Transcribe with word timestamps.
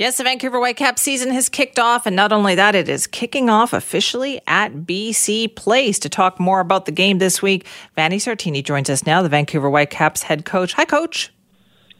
Yes, 0.00 0.16
the 0.16 0.24
Vancouver 0.24 0.58
Whitecaps 0.58 1.02
season 1.02 1.30
has 1.32 1.50
kicked 1.50 1.78
off, 1.78 2.06
and 2.06 2.16
not 2.16 2.32
only 2.32 2.54
that, 2.54 2.74
it 2.74 2.88
is 2.88 3.06
kicking 3.06 3.50
off 3.50 3.74
officially 3.74 4.40
at 4.46 4.72
BC 4.72 5.54
Place. 5.54 5.98
To 5.98 6.08
talk 6.08 6.40
more 6.40 6.60
about 6.60 6.86
the 6.86 6.90
game 6.90 7.18
this 7.18 7.42
week, 7.42 7.66
Vanni 7.96 8.16
Sartini 8.16 8.64
joins 8.64 8.88
us 8.88 9.04
now, 9.04 9.20
the 9.20 9.28
Vancouver 9.28 9.68
Whitecaps 9.68 10.22
head 10.22 10.46
coach. 10.46 10.72
Hi, 10.72 10.86
coach. 10.86 11.30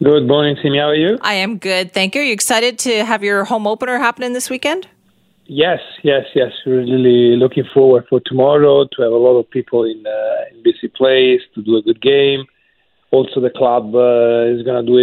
Good 0.01 0.27
morning, 0.27 0.57
Simi. 0.63 0.79
How 0.79 0.85
are 0.85 0.95
you? 0.95 1.19
I 1.21 1.35
am 1.35 1.59
good, 1.59 1.93
thank 1.93 2.15
you. 2.15 2.21
Are 2.21 2.23
you 2.23 2.33
excited 2.33 2.79
to 2.79 3.05
have 3.05 3.23
your 3.23 3.43
home 3.43 3.67
opener 3.67 3.99
happening 3.99 4.33
this 4.33 4.49
weekend? 4.49 4.87
Yes, 5.45 5.81
yes, 6.01 6.25
yes. 6.33 6.53
Really 6.65 7.35
looking 7.35 7.65
forward 7.71 8.07
for 8.09 8.19
tomorrow 8.25 8.85
to 8.85 9.01
have 9.03 9.11
a 9.11 9.15
lot 9.15 9.37
of 9.37 9.47
people 9.51 9.83
in, 9.83 10.03
uh, 10.07 10.45
in 10.49 10.63
BC 10.63 10.95
Place 10.95 11.41
to 11.53 11.61
do 11.61 11.77
a 11.77 11.83
good 11.83 12.01
game. 12.01 12.45
Also, 13.11 13.39
the 13.39 13.51
club 13.51 13.93
uh, 13.93 14.57
is 14.57 14.63
going 14.63 14.83
to 14.83 14.91
do 14.91 14.97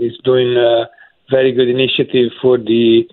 is 0.00 0.16
doing. 0.22 0.56
Uh, 0.56 0.84
very 1.30 1.52
good 1.52 1.68
initiative 1.68 2.32
for 2.40 2.58
the 2.58 3.08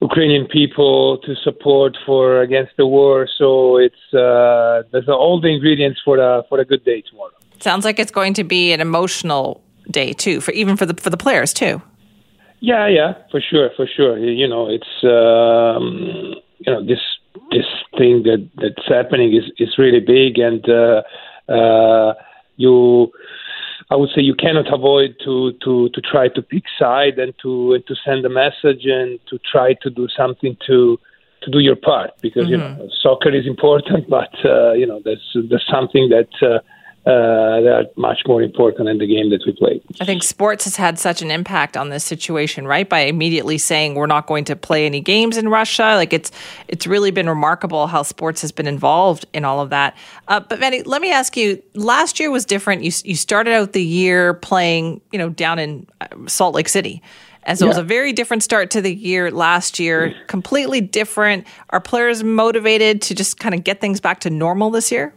Ukrainian 0.00 0.46
people 0.46 1.18
to 1.24 1.34
support 1.36 1.96
for 2.04 2.40
against 2.42 2.72
the 2.76 2.86
war. 2.86 3.28
So 3.38 3.76
it's 3.76 4.04
uh, 4.12 4.82
there's 4.90 5.08
all 5.08 5.40
the 5.40 5.48
ingredients 5.48 6.00
for 6.04 6.18
a 6.18 6.42
for 6.48 6.58
a 6.58 6.64
good 6.64 6.84
day 6.84 7.02
tomorrow. 7.08 7.32
Sounds 7.60 7.84
like 7.84 7.98
it's 7.98 8.10
going 8.10 8.34
to 8.34 8.44
be 8.44 8.72
an 8.72 8.80
emotional 8.80 9.62
day 9.90 10.12
too, 10.12 10.40
for 10.40 10.52
even 10.52 10.76
for 10.76 10.86
the 10.86 10.94
for 10.94 11.10
the 11.10 11.16
players 11.16 11.52
too. 11.52 11.80
Yeah, 12.60 12.86
yeah, 12.86 13.14
for 13.30 13.40
sure, 13.40 13.70
for 13.76 13.86
sure. 13.86 14.18
You 14.18 14.48
know, 14.48 14.68
it's 14.68 14.94
um, 15.04 16.34
you 16.64 16.72
know 16.72 16.84
this 16.84 17.00
this 17.50 17.66
thing 17.98 18.22
that 18.24 18.48
that's 18.56 18.86
happening 18.88 19.34
is 19.34 19.44
is 19.58 19.78
really 19.78 20.00
big, 20.00 20.38
and 20.38 20.62
uh, 20.68 21.02
uh, 21.52 22.14
you 22.56 23.10
I 23.92 23.96
would 23.96 24.08
say 24.14 24.22
you 24.22 24.34
cannot 24.34 24.72
avoid 24.72 25.16
to 25.24 25.52
to 25.64 25.90
to 25.90 26.00
try 26.00 26.28
to 26.36 26.40
pick 26.40 26.64
side 26.78 27.18
and 27.18 27.34
to 27.42 27.74
and 27.74 27.86
to 27.88 27.94
send 28.06 28.24
a 28.24 28.30
message 28.30 28.84
and 28.86 29.20
to 29.28 29.38
try 29.52 29.74
to 29.82 29.90
do 29.90 30.08
something 30.16 30.56
to 30.66 30.98
to 31.42 31.50
do 31.50 31.58
your 31.58 31.76
part 31.76 32.10
because 32.22 32.44
mm-hmm. 32.44 32.52
you 32.52 32.86
know 32.86 32.88
soccer 33.02 33.32
is 33.40 33.46
important, 33.46 34.08
but 34.18 34.32
uh, 34.46 34.72
you 34.72 34.86
know 34.86 35.00
there's 35.04 35.26
there's 35.50 35.68
something 35.70 36.08
that. 36.08 36.32
Uh, 36.40 36.60
uh, 37.04 37.60
that 37.60 37.72
are 37.72 37.84
much 37.96 38.20
more 38.26 38.42
important 38.42 38.88
in 38.88 38.98
the 38.98 39.06
game 39.06 39.30
that 39.30 39.42
we 39.44 39.52
play. 39.52 39.80
I 40.00 40.04
think 40.04 40.22
sports 40.22 40.64
has 40.64 40.76
had 40.76 41.00
such 41.00 41.20
an 41.20 41.32
impact 41.32 41.76
on 41.76 41.88
this 41.88 42.04
situation, 42.04 42.64
right? 42.64 42.88
By 42.88 43.00
immediately 43.00 43.58
saying 43.58 43.96
we're 43.96 44.06
not 44.06 44.28
going 44.28 44.44
to 44.44 44.54
play 44.54 44.86
any 44.86 45.00
games 45.00 45.36
in 45.36 45.48
Russia, 45.48 45.94
like 45.96 46.12
it's 46.12 46.30
it's 46.68 46.86
really 46.86 47.10
been 47.10 47.28
remarkable 47.28 47.88
how 47.88 48.04
sports 48.04 48.40
has 48.42 48.52
been 48.52 48.68
involved 48.68 49.26
in 49.32 49.44
all 49.44 49.60
of 49.60 49.70
that. 49.70 49.96
Uh, 50.28 50.38
but 50.38 50.60
Vanni, 50.60 50.84
let 50.84 51.02
me 51.02 51.10
ask 51.10 51.36
you: 51.36 51.60
last 51.74 52.20
year 52.20 52.30
was 52.30 52.44
different. 52.44 52.84
You 52.84 52.92
you 53.04 53.16
started 53.16 53.52
out 53.52 53.72
the 53.72 53.84
year 53.84 54.34
playing, 54.34 55.00
you 55.10 55.18
know, 55.18 55.28
down 55.28 55.58
in 55.58 55.88
uh, 56.00 56.06
Salt 56.28 56.54
Lake 56.54 56.68
City. 56.68 57.02
And 57.44 57.58
so 57.58 57.64
yeah. 57.64 57.70
it 57.70 57.70
was 57.70 57.78
a 57.78 57.82
very 57.82 58.12
different 58.12 58.44
start 58.44 58.70
to 58.70 58.80
the 58.80 58.94
year 58.94 59.30
last 59.32 59.80
year, 59.80 60.14
completely 60.28 60.80
different. 60.80 61.46
Are 61.70 61.80
players 61.80 62.22
motivated 62.22 63.02
to 63.02 63.16
just 63.16 63.40
kind 63.40 63.52
of 63.52 63.64
get 63.64 63.80
things 63.80 64.00
back 64.00 64.20
to 64.20 64.30
normal 64.30 64.70
this 64.70 64.92
year? 64.92 65.12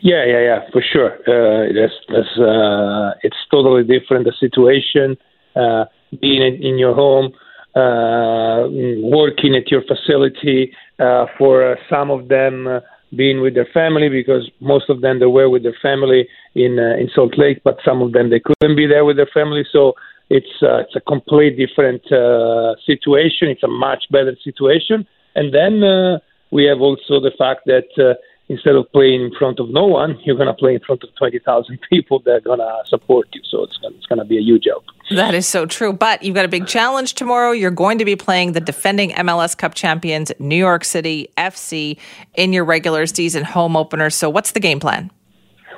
Yeah, 0.00 0.24
yeah, 0.26 0.40
yeah, 0.40 0.60
for 0.72 0.82
sure. 0.82 1.12
Uh, 1.26 1.72
that's, 1.72 1.94
that's, 2.08 2.38
uh, 2.38 3.14
it's 3.22 3.36
totally 3.50 3.82
different, 3.84 4.24
the 4.26 4.32
situation, 4.38 5.16
uh, 5.56 5.84
being 6.20 6.42
in, 6.62 6.78
your 6.78 6.94
home, 6.94 7.32
uh, 7.74 8.68
working 9.02 9.54
at 9.56 9.70
your 9.70 9.82
facility, 9.82 10.72
uh, 10.98 11.26
for 11.38 11.72
uh, 11.72 11.76
some 11.90 12.10
of 12.10 12.28
them 12.28 12.66
uh, 12.66 12.80
being 13.16 13.40
with 13.40 13.54
their 13.54 13.68
family 13.72 14.08
because 14.08 14.50
most 14.60 14.88
of 14.88 15.00
them 15.00 15.20
they 15.20 15.26
were 15.26 15.48
with 15.48 15.62
their 15.62 15.76
family 15.80 16.28
in 16.54 16.78
uh, 16.78 17.00
in 17.00 17.08
Salt 17.14 17.38
Lake, 17.38 17.60
but 17.64 17.78
some 17.84 18.02
of 18.02 18.12
them 18.12 18.30
they 18.30 18.40
couldn't 18.40 18.76
be 18.76 18.86
there 18.86 19.04
with 19.04 19.16
their 19.16 19.30
family. 19.32 19.64
So 19.72 19.94
it's 20.30 20.54
it's 20.60 20.96
a 20.96 21.00
complete 21.00 21.56
different 21.56 22.02
uh, 22.12 22.74
situation. 22.84 23.48
It's 23.48 23.62
a 23.62 23.68
much 23.68 24.04
better 24.10 24.36
situation. 24.42 25.06
And 25.36 25.52
then 25.52 26.20
we 26.50 26.64
have 26.64 26.80
also 26.80 27.20
the 27.20 27.32
fact 27.36 27.62
that 27.66 28.16
instead 28.48 28.74
of 28.74 28.90
playing 28.92 29.22
in 29.22 29.32
front 29.38 29.58
of 29.58 29.70
no 29.70 29.86
one, 29.86 30.18
you're 30.24 30.36
going 30.36 30.48
to 30.48 30.54
play 30.54 30.74
in 30.74 30.80
front 30.80 31.02
of 31.02 31.14
20,000 31.16 31.78
people 31.90 32.20
that 32.20 32.30
are 32.30 32.40
going 32.40 32.58
to 32.58 32.82
support 32.86 33.28
you. 33.32 33.40
So 33.50 33.64
it's, 33.64 33.78
it's 33.82 34.06
going 34.06 34.18
to 34.18 34.24
be 34.24 34.38
a 34.38 34.42
huge 34.42 34.64
help. 34.66 34.84
That 35.10 35.34
is 35.34 35.46
so 35.46 35.66
true. 35.66 35.92
But 35.92 36.22
you've 36.22 36.34
got 36.34 36.44
a 36.44 36.48
big 36.48 36.66
challenge 36.66 37.14
tomorrow. 37.14 37.52
You're 37.52 37.70
going 37.70 37.98
to 37.98 38.04
be 38.04 38.16
playing 38.16 38.52
the 38.52 38.60
defending 38.60 39.10
MLS 39.10 39.56
Cup 39.56 39.74
champions, 39.74 40.32
New 40.38 40.56
York 40.56 40.84
City 40.84 41.28
FC, 41.36 41.98
in 42.34 42.52
your 42.52 42.64
regular 42.64 43.06
season 43.06 43.44
home 43.44 43.76
opener. 43.76 44.10
So 44.10 44.28
what's 44.30 44.52
the 44.52 44.60
game 44.60 44.80
plan? 44.80 45.10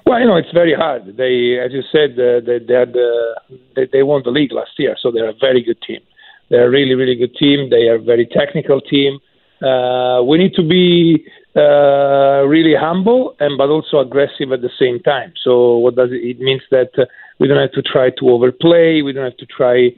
Well, 0.04 0.20
you 0.20 0.26
know, 0.26 0.36
it's 0.36 0.52
very 0.52 0.74
hard. 0.74 1.16
They, 1.16 1.58
as 1.58 1.72
you 1.72 1.82
said, 1.90 2.12
uh, 2.12 2.38
they, 2.46 2.60
they, 2.60 2.74
had, 2.74 2.96
uh, 2.96 3.56
they, 3.74 3.88
they 3.92 4.02
won 4.04 4.22
the 4.24 4.30
league 4.30 4.52
last 4.52 4.70
year, 4.78 4.96
so 5.00 5.10
they're 5.10 5.28
a 5.28 5.34
very 5.40 5.62
good 5.62 5.82
team. 5.82 6.00
They're 6.48 6.68
a 6.68 6.70
really, 6.70 6.94
really 6.94 7.16
good 7.16 7.34
team. 7.34 7.70
They 7.70 7.88
are 7.88 7.96
a 7.96 8.02
very 8.02 8.24
technical 8.26 8.80
team. 8.80 9.18
Uh, 9.60 10.22
we 10.22 10.38
need 10.38 10.54
to 10.54 10.62
be 10.62 11.26
uh, 11.56 12.44
really 12.46 12.74
humble 12.78 13.34
and 13.40 13.56
but 13.56 13.70
also 13.70 13.98
aggressive 13.98 14.52
at 14.52 14.60
the 14.60 14.70
same 14.78 15.00
time. 15.00 15.32
So 15.42 15.78
what 15.78 15.96
does 15.96 16.10
it, 16.10 16.22
it 16.22 16.38
means 16.38 16.62
that 16.70 16.90
uh, 16.98 17.06
we 17.38 17.48
don't 17.48 17.58
have 17.58 17.72
to 17.72 17.82
try 17.82 18.10
to 18.10 18.30
overplay. 18.30 19.02
We 19.02 19.12
don't 19.12 19.24
have 19.24 19.38
to 19.38 19.46
try 19.46 19.90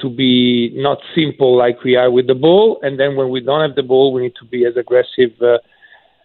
to 0.00 0.10
be 0.10 0.70
not 0.74 0.98
simple 1.14 1.56
like 1.56 1.82
we 1.84 1.96
are 1.96 2.10
with 2.10 2.26
the 2.26 2.34
ball. 2.34 2.80
And 2.82 2.98
then 2.98 3.16
when 3.16 3.30
we 3.30 3.40
don't 3.40 3.66
have 3.66 3.76
the 3.76 3.82
ball, 3.82 4.12
we 4.12 4.22
need 4.22 4.34
to 4.40 4.44
be 4.44 4.66
as 4.66 4.76
aggressive 4.76 5.30
uh, 5.40 5.58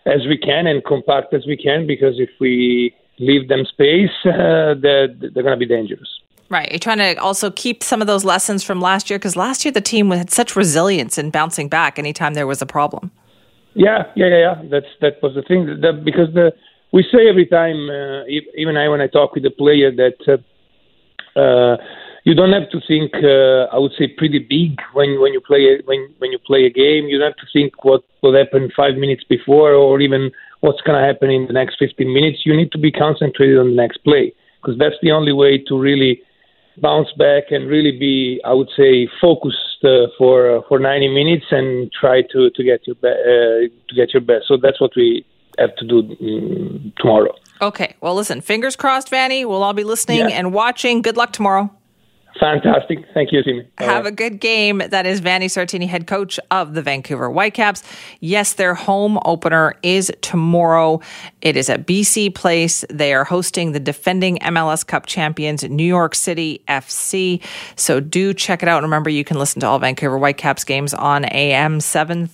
as 0.05 0.25
we 0.27 0.37
can 0.37 0.67
and 0.67 0.83
compact 0.83 1.33
as 1.33 1.45
we 1.45 1.55
can 1.55 1.85
because 1.85 2.15
if 2.17 2.29
we 2.39 2.93
leave 3.19 3.47
them 3.47 3.65
space, 3.65 4.09
uh, 4.25 4.73
they're, 4.81 5.07
they're 5.07 5.43
going 5.43 5.57
to 5.57 5.57
be 5.57 5.67
dangerous. 5.67 6.09
Right. 6.49 6.69
You're 6.69 6.79
trying 6.79 6.97
to 6.97 7.15
also 7.15 7.49
keep 7.49 7.81
some 7.81 8.01
of 8.01 8.07
those 8.07 8.25
lessons 8.25 8.61
from 8.61 8.81
last 8.81 9.09
year 9.09 9.17
because 9.17 9.37
last 9.37 9.63
year 9.63 9.71
the 9.71 9.79
team 9.79 10.11
had 10.11 10.29
such 10.29 10.55
resilience 10.55 11.17
in 11.17 11.29
bouncing 11.29 11.69
back 11.69 11.97
anytime 11.97 12.33
there 12.33 12.47
was 12.47 12.61
a 12.61 12.65
problem. 12.65 13.11
Yeah, 13.73 14.03
yeah, 14.15 14.27
yeah, 14.27 14.37
yeah. 14.39 14.55
That's 14.69 14.91
that 15.01 15.21
was 15.23 15.35
the 15.35 15.43
thing. 15.43 15.65
That, 15.81 16.03
because 16.03 16.33
the 16.33 16.51
we 16.91 17.03
say 17.03 17.29
every 17.29 17.45
time, 17.45 17.89
uh, 17.89 18.25
even 18.57 18.75
I 18.75 18.89
when 18.89 19.01
I 19.01 19.07
talk 19.07 19.33
with 19.33 19.43
the 19.43 19.49
player, 19.49 19.91
that 19.95 20.19
uh, 20.27 21.39
uh, 21.39 21.77
you 22.25 22.35
don't 22.35 22.51
have 22.51 22.69
to 22.71 22.81
think. 22.85 23.13
Uh, 23.15 23.71
I 23.73 23.77
would 23.79 23.93
say 23.97 24.07
pretty 24.07 24.39
big 24.39 24.79
when 24.93 25.21
when 25.21 25.31
you 25.31 25.39
play 25.39 25.79
when 25.85 26.13
when 26.19 26.31
you 26.31 26.39
play 26.39 26.65
a 26.65 26.69
game. 26.69 27.07
You 27.07 27.17
don't 27.17 27.31
have 27.31 27.37
to 27.37 27.51
think 27.53 27.83
what 27.85 28.03
will 28.21 28.35
happen 28.35 28.71
five 28.75 28.95
minutes 28.95 29.23
before, 29.23 29.71
or 29.73 30.01
even 30.01 30.31
what's 30.59 30.81
going 30.81 30.99
to 30.99 31.05
happen 31.05 31.29
in 31.31 31.47
the 31.47 31.53
next 31.53 31.77
15 31.79 32.13
minutes. 32.13 32.39
You 32.45 32.55
need 32.55 32.71
to 32.73 32.77
be 32.77 32.91
concentrated 32.91 33.57
on 33.57 33.69
the 33.69 33.75
next 33.75 33.97
play 34.03 34.33
because 34.61 34.77
that's 34.77 34.95
the 35.01 35.11
only 35.11 35.31
way 35.31 35.57
to 35.57 35.79
really 35.79 36.21
bounce 36.77 37.09
back 37.17 37.45
and 37.49 37.67
really 37.67 37.97
be, 37.97 38.39
I 38.45 38.53
would 38.53 38.69
say, 38.77 39.07
focused 39.19 39.57
for 40.17 40.57
uh, 40.57 40.61
for 40.67 40.79
90 40.79 41.07
minutes 41.09 41.45
and 41.51 41.91
try 41.91 42.21
to 42.31 42.49
to 42.49 42.63
get 42.63 42.85
your 42.87 42.95
be- 42.95 43.07
uh, 43.07 43.69
to 43.89 43.95
get 43.95 44.13
your 44.13 44.21
best. 44.21 44.47
So 44.47 44.57
that's 44.57 44.79
what 44.79 44.91
we 44.95 45.25
have 45.57 45.75
to 45.77 45.85
do 45.85 45.99
um, 45.99 46.93
tomorrow. 46.97 47.35
Okay. 47.61 47.95
Well, 48.01 48.15
listen. 48.15 48.41
Fingers 48.41 48.75
crossed, 48.75 49.09
Vanni. 49.09 49.45
We'll 49.45 49.63
all 49.63 49.73
be 49.73 49.83
listening 49.83 50.19
yeah. 50.19 50.29
and 50.29 50.53
watching. 50.53 51.01
Good 51.01 51.17
luck 51.17 51.31
tomorrow. 51.33 51.69
Fantastic. 52.39 53.05
Thank 53.13 53.31
you, 53.31 53.43
Timmy. 53.43 53.67
Have 53.77 54.05
a 54.05 54.11
good 54.11 54.39
game. 54.39 54.81
That 54.89 55.05
is 55.05 55.19
Vanni 55.19 55.47
Sartini, 55.47 55.87
head 55.87 56.07
coach 56.07 56.39
of 56.49 56.73
the 56.73 56.81
Vancouver 56.81 57.29
Whitecaps. 57.29 57.83
Yes, 58.19 58.53
their 58.53 58.73
home 58.73 59.19
opener 59.25 59.75
is 59.83 60.11
tomorrow. 60.21 61.01
It 61.41 61.55
is 61.55 61.69
at 61.69 61.85
BC 61.85 62.33
Place. 62.33 62.83
They 62.89 63.13
are 63.13 63.23
hosting 63.23 63.73
the 63.73 63.79
defending 63.79 64.37
MLS 64.39 64.85
Cup 64.85 65.05
champions, 65.05 65.63
New 65.63 65.83
York 65.83 66.15
City 66.15 66.63
FC. 66.67 67.43
So 67.75 67.99
do 67.99 68.33
check 68.33 68.63
it 68.63 68.69
out. 68.69 68.81
Remember, 68.81 69.09
you 69.09 69.23
can 69.23 69.37
listen 69.37 69.59
to 69.61 69.67
all 69.67 69.77
Vancouver 69.77 70.17
Whitecaps 70.17 70.63
games 70.63 70.93
on 70.93 71.25
AM 71.25 71.79
730. 71.79 72.31